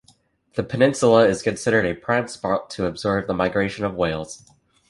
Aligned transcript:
The 0.55 0.63
peninsula 0.63 1.27
is 1.27 1.43
considered 1.43 1.85
a 1.85 1.93
prime 1.93 2.27
spot 2.27 2.71
to 2.71 2.87
observe 2.87 3.27
the 3.27 3.35
migration 3.35 3.85
of 3.85 3.93
whales. 3.93 4.43